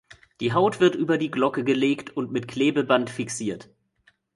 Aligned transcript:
Die 0.39 0.51
Haut 0.53 0.79
wird 0.79 0.95
über 0.95 1.19
die 1.19 1.29
Glocke 1.29 1.63
gelegt 1.63 2.09
und 2.17 2.31
mit 2.31 2.47
Klebeband 2.47 3.11
fixiert. 3.11 3.69